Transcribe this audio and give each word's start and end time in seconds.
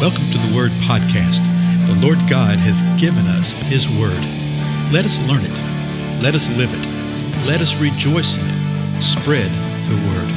Welcome 0.00 0.30
to 0.30 0.38
the 0.38 0.56
Word 0.56 0.70
Podcast. 0.88 1.44
The 1.86 1.94
Lord 2.00 2.16
God 2.20 2.56
has 2.56 2.80
given 2.98 3.26
us 3.26 3.52
His 3.52 3.86
Word. 3.86 4.16
Let 4.90 5.04
us 5.04 5.20
learn 5.28 5.42
it. 5.44 6.22
Let 6.22 6.34
us 6.34 6.48
live 6.56 6.70
it. 6.72 6.86
Let 7.46 7.60
us 7.60 7.76
rejoice 7.78 8.38
in 8.38 8.46
it. 8.46 9.02
Spread 9.02 9.50
the 9.90 9.96
Word. 10.08 10.34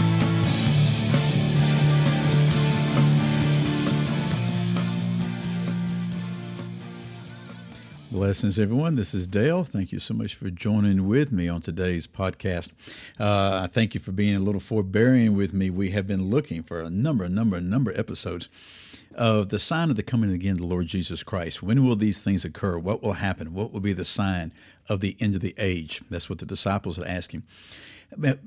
Blessings, 8.12 8.60
everyone. 8.60 8.96
This 8.96 9.14
is 9.14 9.28
Dale. 9.28 9.64
Thank 9.64 9.94
you 9.94 10.00
so 10.00 10.14
much 10.14 10.36
for 10.36 10.50
joining 10.50 11.08
with 11.08 11.32
me 11.32 11.48
on 11.48 11.62
today's 11.62 12.06
podcast. 12.06 12.72
Uh, 13.18 13.68
thank 13.70 13.94
you 13.94 14.02
for 14.02 14.12
being 14.12 14.36
a 14.36 14.40
little 14.40 14.60
forbearing 14.60 15.38
with 15.38 15.54
me. 15.54 15.70
We 15.70 15.92
have 15.92 16.06
been 16.06 16.30
looking 16.30 16.64
for 16.64 16.82
a 16.82 16.90
number, 16.90 17.30
number, 17.30 17.62
number 17.62 17.92
of 17.92 17.98
episodes 17.98 18.50
of 19.16 19.50
the 19.50 19.60
sign 19.60 19.90
of 19.90 19.96
the 19.96 20.04
coming 20.04 20.32
again 20.32 20.54
of 20.54 20.58
the 20.60 20.68
Lord 20.68 20.88
Jesus 20.88 21.24
Christ. 21.24 21.62
When 21.64 21.86
will 21.86 21.96
these 21.96 22.22
things 22.22 22.46
occur? 22.46 22.78
What 22.78 23.02
will 23.02 23.14
happen? 23.14 23.54
What 23.54 23.72
will 23.72 23.80
be 23.80 23.94
the 23.94 24.06
sign 24.06 24.52
of 24.90 25.00
the 25.00 25.16
end 25.20 25.36
of 25.36 25.42
the 25.42 25.56
age? 25.58 26.02
That's 26.10 26.30
what 26.30 26.40
the 26.40 26.46
disciples 26.46 27.00
are 27.00 27.08
asking 27.08 27.44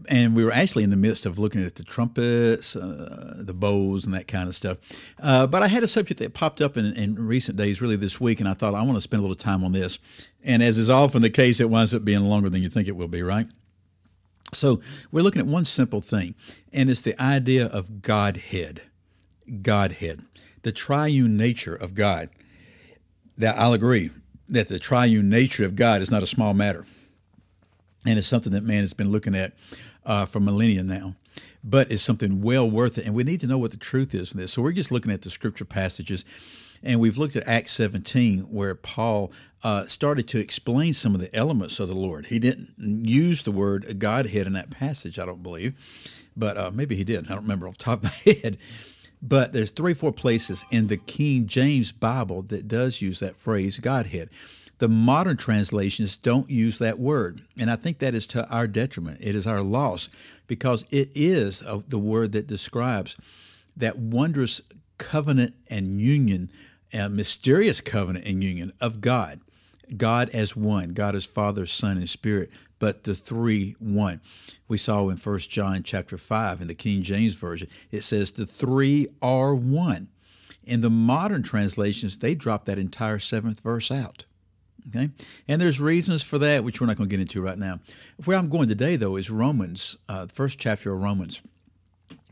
and 0.09 0.35
we 0.35 0.45
were 0.45 0.53
actually 0.53 0.85
in 0.85 0.91
the 0.91 0.97
midst 0.97 1.27
of 1.27 1.39
looking 1.39 1.65
at 1.65 1.75
the 1.75 1.85
trumpets, 1.85 2.77
uh, 2.77 3.35
the 3.39 3.55
bowls, 3.55 4.05
and 4.05 4.15
that 4.15 4.29
kind 4.29 4.49
of 4.49 4.55
stuff. 4.55 4.79
Uh, 5.21 5.47
but 5.47 5.63
I 5.63 5.69
had 5.69 5.83
a 5.83 5.87
subject 5.87 6.21
that 6.21 6.35
popped 6.35 6.61
up 6.61 6.77
in, 6.77 6.93
in, 6.95 7.15
recent 7.15 7.57
days, 7.57 7.81
really 7.81 7.97
this 7.97 8.21
week, 8.21 8.41
and 8.41 8.49
I 8.49 8.55
thought 8.55 8.75
I 8.75 8.83
want 8.83 8.97
to 8.97 9.01
spend 9.01 9.21
a 9.21 9.23
little 9.23 9.37
time 9.37 9.65
on 9.65 9.73
this. 9.73 9.99
And 10.45 10.63
as 10.63 10.79
is 10.79 10.91
often 10.91 11.23
the 11.23 11.31
case, 11.31 11.61
it 11.61 11.71
winds 11.71 11.95
up 11.95 12.05
being 12.05 12.23
longer 12.23 12.49
than 12.49 12.63
you 12.63 12.69
think 12.69 12.89
it 12.89 12.97
will 12.97 13.09
be, 13.09 13.23
right? 13.23 13.49
So 14.53 14.81
we're 15.11 15.23
looking 15.23 15.41
at 15.41 15.47
one 15.47 15.65
simple 15.65 16.01
thing, 16.01 16.35
and 16.73 16.89
it's 16.89 17.01
the 17.01 17.21
idea 17.21 17.67
of 17.67 18.03
Godhead. 18.03 18.83
Godhead, 19.63 20.25
the 20.63 20.73
triune 20.73 21.37
nature 21.37 21.75
of 21.75 21.95
God. 21.95 22.31
That 23.39 23.59
I'll 23.59 23.75
agree 23.75 24.11
that 24.49 24.69
the 24.69 24.79
triune 24.79 25.29
nature 25.29 25.65
of 25.65 25.77
God 25.77 26.01
is 26.01 26.11
not 26.11 26.23
a 26.23 26.27
small 26.27 26.55
matter 26.55 26.87
and 28.07 28.19
it's 28.19 28.27
something 28.27 28.53
that 28.53 28.65
man 28.65 28.81
has 28.81 28.95
been 28.95 29.11
looking 29.11 29.35
at 29.35 29.53
uh, 30.05 30.25
for 30.27 30.41
millennia 30.41 30.83
now. 30.83 31.15
But 31.63 31.91
it's 31.91 32.03
something 32.03 32.43
well 32.43 32.71
worth 32.71 32.97
it, 32.97 33.07
and 33.07 33.15
we 33.15 33.25
need 33.25 33.41
to 33.41 33.47
know 33.47 33.59
what 33.59 33.73
the 33.73 33.77
truth 33.77 34.15
is 34.15 34.33
in 34.33 34.39
this. 34.39 34.53
So 34.53 34.63
we're 34.63 34.73
just 34.73 34.93
looking 34.93 35.11
at 35.11 35.23
the 35.23 35.31
scripture 35.31 35.65
passages, 35.65 36.25
and 36.83 37.01
we've 37.01 37.19
looked 37.19 37.35
at 37.35 37.47
Acts 37.49 37.73
17, 37.73 38.43
where 38.43 38.77
Paul 38.77 39.33
uh, 39.65 39.87
started 39.87 40.29
to 40.29 40.39
explain 40.39 40.93
some 40.93 41.15
of 41.15 41.21
the 41.21 41.35
elements 41.35 41.81
of 41.81 41.89
the 41.89 41.99
Lord. 41.99 42.27
He 42.27 42.39
didn't 42.39 42.75
use 42.79 43.43
the 43.43 43.51
word 43.51 43.99
Godhead 43.99 44.47
in 44.47 44.53
that 44.53 44.71
passage, 44.71 45.19
I 45.19 45.27
don't 45.27 45.43
believe, 45.43 45.75
but 46.37 46.57
uh, 46.57 46.71
maybe 46.73 46.95
he 46.95 47.03
did. 47.03 47.27
I 47.27 47.35
don't 47.35 47.43
remember 47.43 47.67
off 47.67 47.79
the 47.79 47.85
top 47.85 48.05
of 48.05 48.05
my 48.05 48.33
head. 48.43 48.59
But 49.29 49.53
there's 49.53 49.71
three, 49.71 49.93
or 49.93 49.97
four 49.97 50.13
places 50.13 50.65
in 50.71 50.87
the 50.87 50.97
King 50.97 51.47
James 51.47 51.91
Bible 51.91 52.43
that 52.43 52.69
does 52.69 53.03
use 53.03 53.21
that 53.21 53.37
phrase 53.37 53.79
Godhead. 53.79 54.31
The 54.79 54.89
modern 54.89 55.37
translations 55.37 56.17
don't 56.17 56.51
use 56.51 56.79
that 56.79 56.99
word. 56.99 57.43
And 57.59 57.71
I 57.71 57.77
think 57.77 57.99
that 57.99 58.15
is 58.15 58.27
to 58.29 58.49
our 58.51 58.67
detriment. 58.67 59.19
It 59.21 59.35
is 59.35 59.47
our 59.47 59.63
loss 59.63 60.11
because 60.47 60.85
it 60.91 61.11
is 61.15 61.63
the 61.89 61.99
word 61.99 62.33
that 62.33 62.47
describes 62.47 63.17
that 63.77 63.99
wondrous 63.99 64.61
covenant 64.99 65.55
and 65.71 66.01
union, 66.01 66.51
a 66.93 67.09
mysterious 67.09 67.81
covenant 67.81 68.27
and 68.27 68.45
union 68.45 68.73
of 68.81 69.01
God. 69.01 69.41
God 69.97 70.29
as 70.31 70.57
one, 70.57 70.91
God 70.91 71.15
as 71.15 71.25
Father, 71.25 71.65
Son, 71.65 71.97
and 71.97 72.09
Spirit, 72.09 72.51
but 72.79 73.05
the 73.05 73.15
three 73.15 73.77
one. 73.79 74.21
We 74.69 74.79
saw 74.79 75.09
in 75.09 75.17
First 75.17 75.51
John 75.51 75.83
chapter 75.83 76.19
5 76.19 76.61
in 76.61 76.69
the 76.69 76.75
King 76.75 77.03
James 77.03 77.35
Version, 77.35 77.69
it 77.91 78.03
says 78.03 78.33
the 78.33 78.47
three 78.47 79.09
are 79.23 79.55
one. 79.55 80.09
In 80.65 80.81
the 80.81 80.91
modern 80.91 81.43
translations, 81.43 82.19
they 82.19 82.35
drop 82.35 82.65
that 82.65 82.79
entire 82.79 83.21
seventh 83.21 83.61
verse 83.61 83.91
out. 83.91 84.25
Okay, 84.89 85.11
and 85.49 85.61
there's 85.61 85.81
reasons 85.81 86.23
for 86.23 86.39
that, 86.39 86.63
which 86.63 86.81
we're 86.81 86.87
not 86.87 86.97
going 86.97 87.09
to 87.09 87.17
get 87.17 87.21
into 87.21 87.43
right 87.43 87.59
now. 87.59 87.81
Where 88.25 88.39
I'm 88.39 88.49
going 88.49 88.69
today, 88.69 88.95
though, 88.95 89.17
is 89.17 89.31
Romans, 89.31 89.97
uh, 90.09 90.27
the 90.27 90.33
first 90.33 90.61
chapter 90.61 90.93
of 90.93 91.03
Romans, 91.03 91.41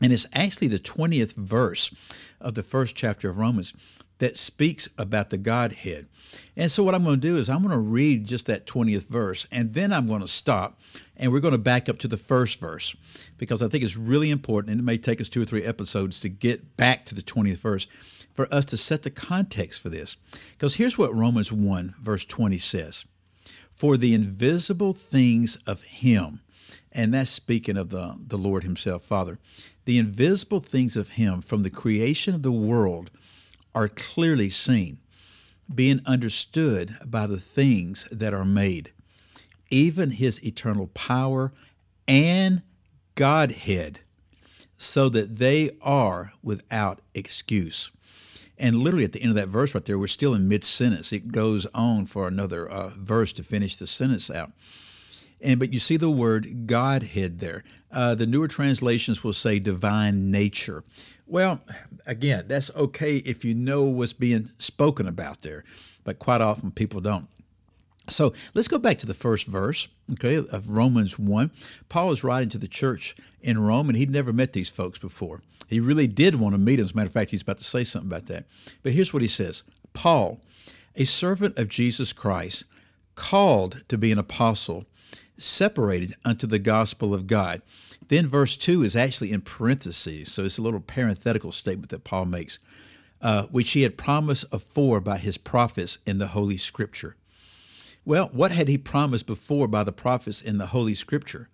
and 0.01 0.13
it's 0.13 0.25
actually 0.31 0.69
the 0.69 0.79
20th 0.79 1.33
verse 1.33 1.93
of 2.39 2.53
the 2.53 2.63
first 2.63 2.95
chapter 2.95 3.29
of 3.29 3.37
Romans 3.37 3.73
that 4.19 4.37
speaks 4.37 4.87
about 4.97 5.29
the 5.29 5.37
Godhead. 5.37 6.07
And 6.55 6.71
so, 6.71 6.83
what 6.83 6.95
I'm 6.95 7.03
going 7.03 7.19
to 7.19 7.27
do 7.27 7.37
is 7.37 7.49
I'm 7.49 7.61
going 7.61 7.71
to 7.71 7.77
read 7.77 8.25
just 8.25 8.45
that 8.45 8.65
20th 8.65 9.07
verse, 9.07 9.47
and 9.51 9.73
then 9.73 9.91
I'm 9.91 10.07
going 10.07 10.21
to 10.21 10.27
stop, 10.27 10.79
and 11.17 11.31
we're 11.31 11.39
going 11.39 11.51
to 11.51 11.57
back 11.57 11.89
up 11.89 11.97
to 11.99 12.07
the 12.07 12.17
first 12.17 12.59
verse 12.59 12.95
because 13.37 13.61
I 13.61 13.67
think 13.67 13.83
it's 13.83 13.97
really 13.97 14.31
important, 14.31 14.71
and 14.71 14.79
it 14.79 14.83
may 14.83 14.97
take 14.97 15.21
us 15.21 15.29
two 15.29 15.41
or 15.41 15.45
three 15.45 15.63
episodes 15.63 16.19
to 16.21 16.29
get 16.29 16.77
back 16.77 17.05
to 17.05 17.15
the 17.15 17.21
20th 17.21 17.57
verse 17.57 17.87
for 18.33 18.53
us 18.53 18.65
to 18.65 18.77
set 18.77 19.03
the 19.03 19.09
context 19.09 19.81
for 19.81 19.89
this. 19.89 20.17
Because 20.51 20.75
here's 20.75 20.97
what 20.97 21.13
Romans 21.13 21.51
1, 21.51 21.95
verse 21.99 22.25
20 22.25 22.57
says 22.57 23.05
For 23.75 23.97
the 23.97 24.13
invisible 24.13 24.93
things 24.93 25.57
of 25.67 25.81
Him, 25.83 26.41
and 26.91 27.13
that's 27.13 27.29
speaking 27.29 27.77
of 27.77 27.89
the, 27.89 28.17
the 28.27 28.37
Lord 28.37 28.63
Himself, 28.63 29.03
Father, 29.03 29.39
the 29.85 29.97
invisible 29.97 30.59
things 30.59 30.95
of 30.95 31.09
Him 31.09 31.41
from 31.41 31.63
the 31.63 31.69
creation 31.69 32.33
of 32.33 32.43
the 32.43 32.51
world 32.51 33.09
are 33.75 33.89
clearly 33.89 34.49
seen, 34.49 34.97
being 35.73 36.01
understood 36.05 36.97
by 37.05 37.27
the 37.27 37.39
things 37.39 38.07
that 38.11 38.33
are 38.33 38.45
made, 38.45 38.91
even 39.69 40.11
His 40.11 40.43
eternal 40.43 40.87
power 40.87 41.51
and 42.07 42.61
Godhead, 43.15 43.99
so 44.77 45.09
that 45.09 45.37
they 45.37 45.71
are 45.81 46.33
without 46.41 47.01
excuse. 47.13 47.91
And 48.57 48.77
literally 48.77 49.03
at 49.03 49.11
the 49.11 49.21
end 49.21 49.31
of 49.31 49.35
that 49.35 49.49
verse 49.49 49.75
right 49.75 49.83
there, 49.83 49.99
we're 49.99 50.07
still 50.07 50.33
in 50.33 50.47
mid 50.47 50.63
sentence. 50.63 51.11
It 51.11 51.31
goes 51.31 51.65
on 51.67 52.05
for 52.05 52.27
another 52.27 52.69
uh, 52.69 52.91
verse 52.97 53.33
to 53.33 53.43
finish 53.43 53.75
the 53.75 53.87
sentence 53.87 54.31
out. 54.31 54.51
And 55.45 55.59
but 55.59 55.71
you 55.71 55.79
see 55.79 55.95
the 55.95 56.09
word 56.09 56.65
Godhead 56.65 57.39
there. 57.39 57.63
Uh, 57.91 58.15
the 58.15 58.25
newer 58.25 58.47
translations 58.47 59.23
will 59.23 59.31
say 59.31 59.59
divine 59.59 60.31
nature. 60.31 60.83
Well, 61.27 61.61
again, 62.05 62.45
that's 62.47 62.71
okay 62.75 63.17
if 63.17 63.45
you 63.45 63.53
know 63.53 63.83
what's 63.83 64.13
being 64.13 64.51
spoken 64.57 65.07
about 65.07 65.43
there, 65.43 65.63
but 66.03 66.19
quite 66.19 66.41
often 66.41 66.71
people 66.71 66.99
don't. 66.99 67.27
So 68.09 68.33
let's 68.53 68.67
go 68.67 68.77
back 68.77 68.99
to 68.99 69.07
the 69.07 69.13
first 69.13 69.47
verse, 69.47 69.87
okay, 70.13 70.37
of 70.37 70.69
Romans 70.69 71.17
1. 71.17 71.51
Paul 71.89 72.11
is 72.11 72.23
writing 72.23 72.49
to 72.49 72.57
the 72.57 72.67
church 72.67 73.15
in 73.41 73.59
Rome, 73.59 73.87
and 73.87 73.97
he'd 73.97 74.11
never 74.11 74.33
met 74.33 74.53
these 74.53 74.69
folks 74.69 74.99
before. 74.99 75.41
He 75.67 75.79
really 75.79 76.07
did 76.07 76.35
want 76.35 76.53
to 76.53 76.59
meet 76.59 76.75
them. 76.75 76.85
As 76.85 76.91
a 76.91 76.95
matter 76.95 77.07
of 77.07 77.13
fact, 77.13 77.31
he's 77.31 77.41
about 77.41 77.57
to 77.59 77.63
say 77.63 77.83
something 77.83 78.09
about 78.09 78.27
that. 78.27 78.45
But 78.83 78.91
here's 78.91 79.13
what 79.13 79.21
he 79.21 79.27
says 79.27 79.63
Paul, 79.93 80.39
a 80.95 81.05
servant 81.05 81.57
of 81.57 81.69
Jesus 81.69 82.13
Christ, 82.13 82.65
called 83.15 83.83
to 83.87 83.97
be 83.97 84.11
an 84.11 84.19
apostle, 84.19 84.85
separated 85.37 86.13
unto 86.23 86.47
the 86.47 86.59
gospel 86.59 87.13
of 87.13 87.27
God. 87.27 87.61
Then 88.07 88.27
verse 88.27 88.55
2 88.55 88.83
is 88.83 88.95
actually 88.95 89.31
in 89.31 89.41
parentheses, 89.41 90.31
so 90.31 90.45
it's 90.45 90.57
a 90.57 90.61
little 90.61 90.79
parenthetical 90.79 91.51
statement 91.51 91.89
that 91.89 92.03
Paul 92.03 92.25
makes, 92.25 92.59
uh, 93.21 93.43
which 93.43 93.71
he 93.71 93.81
had 93.81 93.97
promised 93.97 94.45
afore 94.51 94.99
by 94.99 95.17
his 95.17 95.37
prophets 95.37 95.97
in 96.05 96.19
the 96.19 96.27
Holy 96.27 96.57
Scripture. 96.57 97.15
Well, 98.05 98.29
what 98.31 98.51
had 98.51 98.67
he 98.67 98.77
promised 98.77 99.25
before 99.25 99.67
by 99.67 99.83
the 99.83 99.91
prophets 99.91 100.41
in 100.41 100.59
the 100.59 100.67
Holy 100.67 100.93
Scripture? 100.93 101.49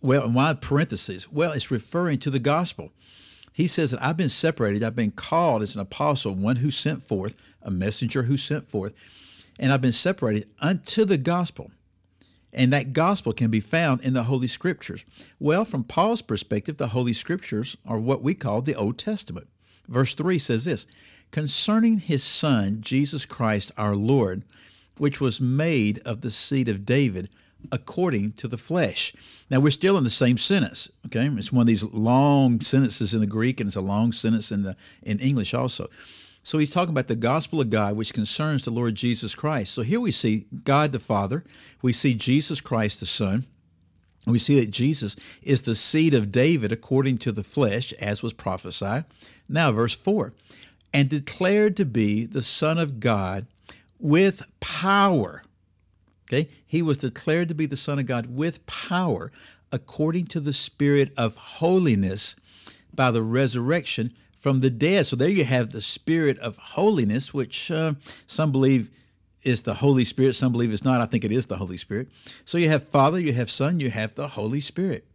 Well, 0.00 0.24
and 0.24 0.34
why 0.34 0.54
parentheses? 0.54 1.30
Well, 1.30 1.52
it's 1.52 1.70
referring 1.70 2.18
to 2.20 2.30
the 2.30 2.38
gospel. 2.38 2.92
He 3.52 3.66
says 3.66 3.90
that 3.90 4.02
I've 4.02 4.16
been 4.16 4.28
separated, 4.28 4.82
I've 4.82 4.96
been 4.96 5.10
called 5.10 5.62
as 5.62 5.74
an 5.74 5.80
apostle, 5.80 6.34
one 6.34 6.56
who 6.56 6.70
sent 6.70 7.02
forth, 7.02 7.34
a 7.60 7.70
messenger 7.70 8.22
who 8.22 8.36
sent 8.36 8.68
forth, 8.68 8.94
and 9.58 9.72
I've 9.72 9.80
been 9.80 9.92
separated 9.92 10.48
unto 10.60 11.04
the 11.04 11.18
gospel. 11.18 11.70
And 12.52 12.72
that 12.72 12.92
gospel 12.92 13.32
can 13.32 13.50
be 13.50 13.60
found 13.60 14.02
in 14.02 14.12
the 14.12 14.24
Holy 14.24 14.46
Scriptures. 14.46 15.04
Well, 15.40 15.64
from 15.64 15.84
Paul's 15.84 16.20
perspective, 16.20 16.76
the 16.76 16.88
Holy 16.88 17.14
Scriptures 17.14 17.76
are 17.86 17.98
what 17.98 18.22
we 18.22 18.34
call 18.34 18.60
the 18.60 18.74
Old 18.74 18.98
Testament. 18.98 19.48
Verse 19.88 20.14
3 20.14 20.38
says 20.38 20.64
this 20.64 20.86
Concerning 21.30 21.98
his 21.98 22.22
Son, 22.22 22.78
Jesus 22.80 23.24
Christ 23.24 23.72
our 23.78 23.96
Lord, 23.96 24.42
which 24.98 25.20
was 25.20 25.40
made 25.40 25.98
of 26.00 26.20
the 26.20 26.30
seed 26.30 26.68
of 26.68 26.84
David 26.84 27.30
according 27.70 28.32
to 28.32 28.48
the 28.48 28.58
flesh. 28.58 29.14
Now 29.48 29.60
we're 29.60 29.70
still 29.70 29.96
in 29.96 30.04
the 30.04 30.10
same 30.10 30.36
sentence, 30.36 30.90
okay? 31.06 31.26
It's 31.26 31.52
one 31.52 31.62
of 31.62 31.66
these 31.68 31.84
long 31.84 32.60
sentences 32.60 33.14
in 33.14 33.20
the 33.20 33.26
Greek 33.26 33.60
and 33.60 33.68
it's 33.68 33.76
a 33.76 33.80
long 33.80 34.12
sentence 34.12 34.50
in 34.50 34.62
the 34.62 34.76
in 35.02 35.18
English 35.20 35.54
also. 35.54 35.88
So 36.42 36.58
he's 36.58 36.70
talking 36.70 36.92
about 36.92 37.08
the 37.08 37.16
gospel 37.16 37.60
of 37.60 37.70
God 37.70 37.96
which 37.96 38.14
concerns 38.14 38.64
the 38.64 38.70
Lord 38.70 38.94
Jesus 38.94 39.34
Christ. 39.34 39.72
So 39.72 39.82
here 39.82 40.00
we 40.00 40.10
see 40.10 40.46
God 40.64 40.92
the 40.92 40.98
Father, 40.98 41.44
we 41.82 41.92
see 41.92 42.14
Jesus 42.14 42.60
Christ 42.60 43.00
the 43.00 43.06
Son. 43.06 43.46
We 44.24 44.38
see 44.38 44.60
that 44.60 44.70
Jesus 44.70 45.16
is 45.42 45.62
the 45.62 45.74
seed 45.74 46.14
of 46.14 46.30
David 46.30 46.70
according 46.70 47.18
to 47.18 47.32
the 47.32 47.42
flesh, 47.42 47.92
as 47.94 48.22
was 48.22 48.32
prophesied. 48.32 49.04
Now, 49.48 49.72
verse 49.72 49.96
4 49.96 50.32
and 50.92 51.08
declared 51.08 51.76
to 51.76 51.84
be 51.84 52.26
the 52.26 52.42
Son 52.42 52.78
of 52.78 53.00
God 53.00 53.46
with 53.98 54.42
power. 54.60 55.42
Okay? 56.28 56.48
He 56.66 56.82
was 56.82 56.98
declared 56.98 57.48
to 57.48 57.54
be 57.54 57.66
the 57.66 57.76
Son 57.76 57.98
of 57.98 58.06
God 58.06 58.34
with 58.34 58.64
power 58.66 59.32
according 59.70 60.26
to 60.26 60.40
the 60.40 60.52
Spirit 60.52 61.12
of 61.16 61.36
holiness 61.36 62.36
by 62.94 63.10
the 63.10 63.22
resurrection 63.22 64.12
from 64.42 64.58
the 64.58 64.70
dead. 64.70 65.06
So 65.06 65.14
there 65.14 65.28
you 65.28 65.44
have 65.44 65.70
the 65.70 65.80
Spirit 65.80 66.36
of 66.40 66.56
holiness, 66.56 67.32
which 67.32 67.70
uh, 67.70 67.94
some 68.26 68.50
believe 68.50 68.90
is 69.44 69.62
the 69.62 69.74
Holy 69.74 70.02
Spirit, 70.02 70.34
some 70.34 70.50
believe 70.50 70.72
it's 70.72 70.84
not. 70.84 71.00
I 71.00 71.06
think 71.06 71.24
it 71.24 71.30
is 71.30 71.46
the 71.46 71.58
Holy 71.58 71.76
Spirit. 71.76 72.08
So 72.44 72.58
you 72.58 72.68
have 72.68 72.88
Father, 72.88 73.20
you 73.20 73.32
have 73.34 73.48
Son, 73.48 73.78
you 73.78 73.90
have 73.90 74.16
the 74.16 74.26
Holy 74.26 74.60
Spirit. 74.60 75.06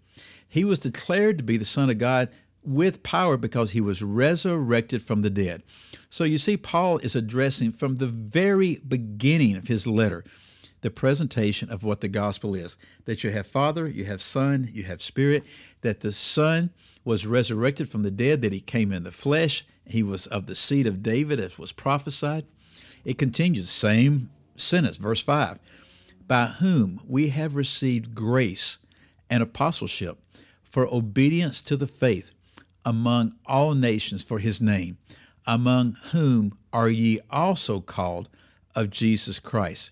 He 0.48 0.64
was 0.64 0.80
declared 0.80 1.38
to 1.40 1.44
be 1.44 1.58
the 1.58 1.66
Son 1.66 1.90
of 1.90 1.98
God 1.98 2.30
with 2.64 3.04
power 3.04 3.36
because 3.36 3.72
he 3.72 3.82
was 3.82 4.02
resurrected 4.02 5.02
from 5.02 5.24
the 5.24 5.30
dead. 5.30 5.62
So 6.10 6.24
you 6.24 6.38
see, 6.38 6.56
Paul 6.56 6.98
is 7.00 7.14
addressing 7.14 7.74
from 7.74 7.98
the 7.98 8.08
very 8.08 8.78
beginning 8.78 9.58
of 9.58 9.68
his 9.68 9.86
letter 9.86 10.24
the 10.88 10.92
presentation 10.92 11.70
of 11.70 11.84
what 11.84 12.00
the 12.00 12.08
gospel 12.08 12.56
is 12.56 12.78
that 13.04 13.22
you 13.22 13.30
have 13.30 13.46
Father, 13.46 13.90
you 13.90 14.06
have 14.06 14.22
Son, 14.22 14.70
you 14.72 14.84
have 14.84 15.02
Spirit, 15.02 15.44
that 15.82 16.00
the 16.00 16.14
Son 16.14 16.70
was 17.04 17.28
resurrected 17.28 17.90
from 17.90 18.04
the 18.04 18.12
dead, 18.12 18.42
that 18.42 18.54
he 18.54 18.62
came 18.62 18.94
in 18.94 19.04
the 19.04 19.12
flesh, 19.12 19.66
he 19.86 20.02
was 20.02 20.28
of 20.28 20.46
the 20.46 20.56
seed 20.56 20.88
of 20.88 21.04
David, 21.04 21.42
as 21.42 21.60
was 21.60 21.74
prophesied. 21.74 22.46
It 23.04 23.18
continues, 23.18 23.70
same 23.70 24.30
sentence, 24.56 24.96
verse 24.96 25.22
5 25.22 25.60
by 26.26 26.46
whom 26.46 27.02
we 27.06 27.30
have 27.30 27.58
received 27.58 28.16
grace 28.16 28.78
and 29.30 29.44
apostleship 29.44 30.18
for 30.64 30.88
obedience 30.88 31.62
to 31.62 31.76
the 31.76 31.88
faith 31.88 32.32
among 32.86 33.34
all 33.46 33.74
nations 33.74 34.24
for 34.24 34.40
his 34.40 34.62
name, 34.62 34.98
among 35.46 35.98
whom 36.12 36.58
are 36.72 36.90
ye 36.90 37.20
also 37.30 37.82
called 37.82 38.30
of 38.74 38.90
Jesus 38.90 39.38
Christ. 39.40 39.92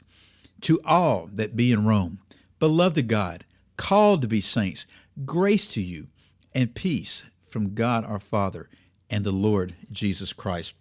To 0.62 0.80
all 0.84 1.30
that 1.34 1.56
be 1.56 1.72
in 1.72 1.86
Rome, 1.86 2.20
beloved 2.60 2.98
of 2.98 3.08
God, 3.08 3.46
called 3.78 4.22
to 4.22 4.28
be 4.28 4.42
saints, 4.42 4.86
grace 5.26 5.68
to 5.68 5.82
you 5.82 6.08
and 6.54 6.74
peace 6.74 7.24
from 7.48 7.74
God 7.76 8.06
our 8.06 8.20
Father 8.20 8.70
and 9.10 9.24
the 9.24 9.32
Lord 9.32 9.76
Jesus 9.92 10.34
Christ. 10.34 10.74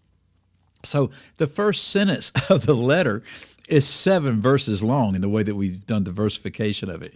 So 0.83 1.11
the 1.37 1.47
first 1.47 1.89
sentence 1.89 2.33
of 2.51 2.67
the 2.67 2.75
letter 2.75 3.23
is 3.69 3.87
seven 3.87 4.41
verses 4.41 4.83
long 4.83 5.15
in 5.15 5.23
the 5.23 5.29
way 5.29 5.43
that 5.43 5.55
we've 5.55 5.87
done 5.87 6.05
the 6.05 6.11
versification 6.11 6.91
of 6.91 7.03
it. 7.03 7.15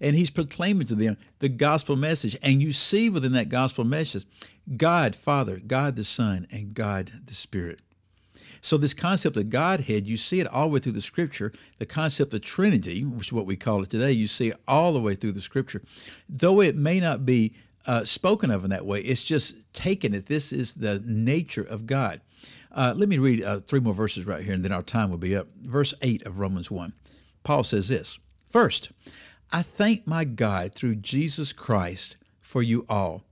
And 0.00 0.14
he's 0.14 0.30
proclaiming 0.30 0.86
to 0.88 0.94
them 0.94 1.16
the 1.38 1.48
gospel 1.48 1.96
message. 1.96 2.36
And 2.42 2.60
you 2.60 2.72
see 2.72 3.08
within 3.08 3.32
that 3.32 3.48
gospel 3.48 3.84
message 3.84 4.26
God, 4.76 5.14
Father, 5.14 5.60
God 5.64 5.96
the 5.96 6.04
Son, 6.04 6.46
and 6.50 6.74
God 6.74 7.12
the 7.26 7.34
Spirit. 7.34 7.80
So, 8.60 8.76
this 8.76 8.94
concept 8.94 9.36
of 9.36 9.50
Godhead, 9.50 10.06
you 10.06 10.16
see 10.16 10.40
it 10.40 10.46
all 10.46 10.68
the 10.68 10.74
way 10.74 10.80
through 10.80 10.92
the 10.92 11.02
scripture. 11.02 11.52
The 11.78 11.86
concept 11.86 12.34
of 12.34 12.40
Trinity, 12.40 13.04
which 13.04 13.28
is 13.28 13.32
what 13.32 13.46
we 13.46 13.56
call 13.56 13.82
it 13.82 13.90
today, 13.90 14.12
you 14.12 14.26
see 14.26 14.48
it 14.48 14.60
all 14.66 14.92
the 14.92 15.00
way 15.00 15.14
through 15.14 15.32
the 15.32 15.42
scripture. 15.42 15.82
Though 16.28 16.60
it 16.60 16.76
may 16.76 17.00
not 17.00 17.26
be 17.26 17.54
uh, 17.86 18.04
spoken 18.04 18.50
of 18.50 18.64
in 18.64 18.70
that 18.70 18.86
way, 18.86 19.00
it's 19.00 19.24
just 19.24 19.54
taken 19.72 20.14
it. 20.14 20.26
This 20.26 20.52
is 20.52 20.74
the 20.74 21.02
nature 21.04 21.62
of 21.62 21.86
God. 21.86 22.20
Uh, 22.72 22.92
let 22.96 23.08
me 23.08 23.18
read 23.18 23.42
uh, 23.42 23.60
three 23.60 23.80
more 23.80 23.94
verses 23.94 24.26
right 24.26 24.44
here, 24.44 24.52
and 24.52 24.64
then 24.64 24.72
our 24.72 24.82
time 24.82 25.10
will 25.10 25.18
be 25.18 25.34
up. 25.34 25.46
Verse 25.62 25.94
8 26.02 26.26
of 26.26 26.38
Romans 26.38 26.70
1. 26.70 26.92
Paul 27.42 27.64
says 27.64 27.88
this 27.88 28.18
First, 28.48 28.90
I 29.52 29.62
thank 29.62 30.06
my 30.06 30.24
God 30.24 30.74
through 30.74 30.96
Jesus 30.96 31.52
Christ 31.52 32.16
for 32.40 32.62
you 32.62 32.84
all, 32.88 33.24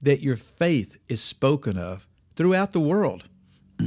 that 0.00 0.20
your 0.20 0.36
faith 0.36 0.98
is 1.08 1.22
spoken 1.22 1.76
of 1.78 2.08
throughout 2.34 2.72
the 2.72 2.80
world. 2.80 3.28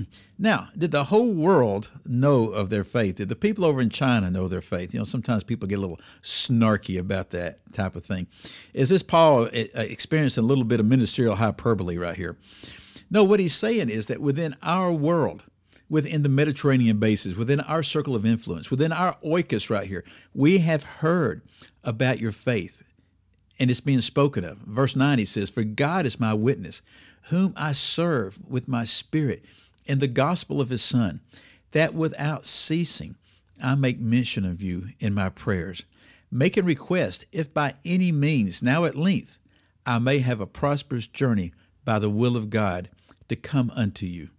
now, 0.39 0.69
did 0.77 0.91
the 0.91 1.05
whole 1.05 1.31
world 1.31 1.91
know 2.05 2.49
of 2.49 2.69
their 2.69 2.83
faith? 2.83 3.15
Did 3.15 3.29
the 3.29 3.35
people 3.35 3.65
over 3.65 3.81
in 3.81 3.89
China 3.89 4.29
know 4.29 4.47
their 4.47 4.61
faith? 4.61 4.93
You 4.93 4.99
know, 4.99 5.05
sometimes 5.05 5.43
people 5.43 5.67
get 5.67 5.77
a 5.77 5.81
little 5.81 5.99
snarky 6.21 6.99
about 6.99 7.31
that 7.31 7.59
type 7.73 7.95
of 7.95 8.03
thing. 8.05 8.27
Is 8.73 8.89
this 8.89 9.03
Paul 9.03 9.45
uh, 9.45 9.49
experiencing 9.75 10.43
a 10.43 10.47
little 10.47 10.63
bit 10.63 10.79
of 10.79 10.85
ministerial 10.85 11.35
hyperbole 11.35 11.97
right 11.97 12.15
here? 12.15 12.37
No, 13.09 13.23
what 13.23 13.39
he's 13.39 13.55
saying 13.55 13.89
is 13.89 14.07
that 14.07 14.19
within 14.21 14.55
our 14.63 14.91
world, 14.91 15.43
within 15.89 16.23
the 16.23 16.29
Mediterranean 16.29 16.97
bases, 16.97 17.35
within 17.35 17.59
our 17.61 17.83
circle 17.83 18.15
of 18.15 18.25
influence, 18.25 18.71
within 18.71 18.91
our 18.91 19.17
oikos 19.23 19.69
right 19.69 19.87
here, 19.87 20.03
we 20.33 20.59
have 20.59 20.83
heard 20.83 21.43
about 21.83 22.19
your 22.19 22.31
faith 22.31 22.81
and 23.59 23.71
it's 23.71 23.79
being 23.79 24.01
spoken 24.01 24.43
of. 24.43 24.57
Verse 24.59 24.95
9 24.95 25.19
he 25.19 25.25
says, 25.25 25.49
For 25.49 25.63
God 25.63 26.05
is 26.05 26.19
my 26.19 26.33
witness, 26.33 26.81
whom 27.29 27.53
I 27.55 27.71
serve 27.71 28.39
with 28.47 28.67
my 28.67 28.83
spirit 28.83 29.45
in 29.85 29.99
the 29.99 30.07
gospel 30.07 30.61
of 30.61 30.69
his 30.69 30.83
Son, 30.83 31.21
that 31.71 31.93
without 31.93 32.45
ceasing 32.45 33.15
I 33.63 33.75
make 33.75 33.99
mention 33.99 34.45
of 34.45 34.61
you 34.61 34.87
in 34.99 35.13
my 35.13 35.29
prayers, 35.29 35.83
making 36.31 36.65
request, 36.65 37.25
if 37.31 37.53
by 37.53 37.75
any 37.85 38.11
means, 38.11 38.61
now 38.61 38.85
at 38.85 38.95
length, 38.95 39.37
I 39.85 39.99
may 39.99 40.19
have 40.19 40.41
a 40.41 40.47
prosperous 40.47 41.07
journey 41.07 41.53
by 41.85 41.99
the 41.99 42.09
will 42.09 42.35
of 42.35 42.49
God 42.49 42.89
to 43.29 43.35
come 43.35 43.71
unto 43.75 44.05
you. 44.05 44.29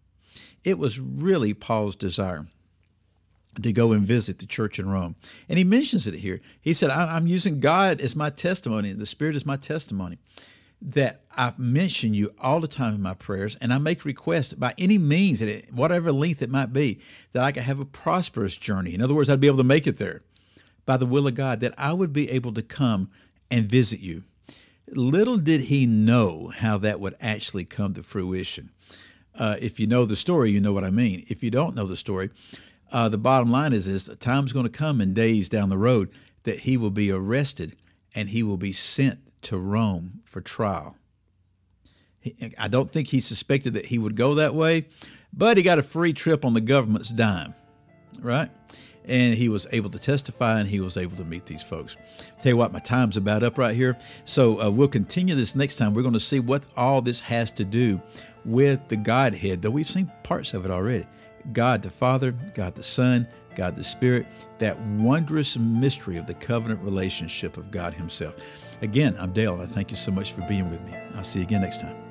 It 0.64 0.78
was 0.78 1.00
really 1.00 1.54
Paul's 1.54 1.96
desire 1.96 2.46
to 3.62 3.72
go 3.72 3.92
and 3.92 4.02
visit 4.02 4.38
the 4.38 4.46
church 4.46 4.78
in 4.78 4.90
Rome. 4.90 5.16
And 5.48 5.56
he 5.56 5.64
mentions 5.64 6.06
it 6.06 6.14
here. 6.14 6.40
He 6.60 6.74
said, 6.74 6.90
I'm 6.90 7.26
using 7.26 7.60
God 7.60 8.00
as 8.00 8.14
my 8.14 8.30
testimony, 8.30 8.92
the 8.92 9.06
Spirit 9.06 9.36
is 9.36 9.46
my 9.46 9.56
testimony, 9.56 10.18
that 10.80 11.22
I 11.36 11.52
mention 11.56 12.14
you 12.14 12.32
all 12.40 12.60
the 12.60 12.68
time 12.68 12.94
in 12.94 13.02
my 13.02 13.14
prayers, 13.14 13.56
and 13.60 13.72
I 13.72 13.78
make 13.78 14.04
requests 14.04 14.52
by 14.52 14.74
any 14.78 14.98
means, 14.98 15.42
at 15.42 15.72
whatever 15.72 16.12
length 16.12 16.42
it 16.42 16.50
might 16.50 16.72
be, 16.72 17.00
that 17.32 17.42
I 17.42 17.52
can 17.52 17.62
have 17.62 17.80
a 17.80 17.84
prosperous 17.84 18.56
journey. 18.56 18.94
In 18.94 19.02
other 19.02 19.14
words, 19.14 19.28
I'd 19.28 19.40
be 19.40 19.46
able 19.46 19.56
to 19.58 19.64
make 19.64 19.86
it 19.86 19.96
there 19.96 20.20
by 20.84 20.96
the 20.96 21.06
will 21.06 21.26
of 21.26 21.34
God, 21.34 21.60
that 21.60 21.74
I 21.76 21.92
would 21.92 22.12
be 22.12 22.30
able 22.30 22.52
to 22.52 22.62
come 22.62 23.10
and 23.50 23.64
visit 23.64 24.00
you. 24.00 24.22
Little 24.88 25.36
did 25.36 25.62
he 25.62 25.84
know 25.86 26.52
how 26.56 26.78
that 26.78 27.00
would 27.00 27.16
actually 27.20 27.64
come 27.64 27.94
to 27.94 28.02
fruition. 28.02 28.70
Uh, 29.34 29.56
if 29.60 29.80
you 29.80 29.86
know 29.86 30.04
the 30.04 30.16
story, 30.16 30.50
you 30.50 30.60
know 30.60 30.72
what 30.72 30.84
I 30.84 30.90
mean. 30.90 31.24
If 31.28 31.42
you 31.42 31.50
don't 31.50 31.74
know 31.74 31.86
the 31.86 31.96
story, 31.96 32.30
uh, 32.92 33.08
the 33.08 33.18
bottom 33.18 33.50
line 33.50 33.72
is 33.72 33.86
this: 33.86 34.04
the 34.04 34.16
time's 34.16 34.52
going 34.52 34.64
to 34.64 34.70
come 34.70 35.00
in 35.00 35.12
days 35.12 35.48
down 35.48 35.68
the 35.68 35.76
road 35.76 36.10
that 36.44 36.60
he 36.60 36.76
will 36.76 36.90
be 36.90 37.10
arrested 37.10 37.76
and 38.14 38.30
he 38.30 38.42
will 38.42 38.56
be 38.56 38.72
sent 38.72 39.18
to 39.46 39.58
Rome 39.58 40.20
for 40.24 40.40
trial. 40.40 40.96
I 42.58 42.68
don't 42.68 42.90
think 42.90 43.08
he 43.08 43.20
suspected 43.20 43.74
that 43.74 43.86
he 43.86 43.98
would 43.98 44.16
go 44.16 44.34
that 44.34 44.54
way, 44.54 44.86
but 45.32 45.56
he 45.56 45.62
got 45.62 45.78
a 45.78 45.82
free 45.82 46.12
trip 46.12 46.44
on 46.44 46.54
the 46.54 46.60
government's 46.60 47.10
dime, 47.10 47.54
right? 48.20 48.50
and 49.06 49.34
he 49.34 49.48
was 49.48 49.66
able 49.72 49.90
to 49.90 49.98
testify 49.98 50.58
and 50.60 50.68
he 50.68 50.80
was 50.80 50.96
able 50.96 51.16
to 51.16 51.24
meet 51.24 51.46
these 51.46 51.62
folks. 51.62 51.96
Tell 52.42 52.52
you 52.52 52.56
what, 52.56 52.72
my 52.72 52.80
time's 52.80 53.16
about 53.16 53.42
up 53.42 53.58
right 53.58 53.74
here. 53.74 53.96
So 54.24 54.60
uh, 54.60 54.70
we'll 54.70 54.88
continue 54.88 55.34
this 55.34 55.54
next 55.54 55.76
time. 55.76 55.94
We're 55.94 56.02
going 56.02 56.14
to 56.14 56.20
see 56.20 56.40
what 56.40 56.64
all 56.76 57.00
this 57.00 57.20
has 57.20 57.50
to 57.52 57.64
do 57.64 58.00
with 58.44 58.88
the 58.88 58.96
Godhead, 58.96 59.62
though 59.62 59.70
we've 59.70 59.86
seen 59.86 60.10
parts 60.22 60.54
of 60.54 60.64
it 60.64 60.70
already. 60.70 61.06
God 61.52 61.82
the 61.82 61.90
Father, 61.90 62.32
God 62.32 62.74
the 62.74 62.82
Son, 62.82 63.28
God 63.56 63.74
the 63.74 63.82
Spirit, 63.82 64.26
that 64.58 64.78
wondrous 64.80 65.56
mystery 65.56 66.16
of 66.16 66.26
the 66.26 66.34
covenant 66.34 66.80
relationship 66.82 67.56
of 67.56 67.70
God 67.70 67.92
Himself. 67.94 68.36
Again, 68.82 69.16
I'm 69.18 69.32
Dale, 69.32 69.54
and 69.54 69.62
I 69.62 69.66
thank 69.66 69.90
you 69.90 69.96
so 69.96 70.12
much 70.12 70.32
for 70.32 70.42
being 70.42 70.70
with 70.70 70.82
me. 70.82 70.94
I'll 71.16 71.24
see 71.24 71.40
you 71.40 71.46
again 71.46 71.62
next 71.62 71.80
time. 71.80 72.05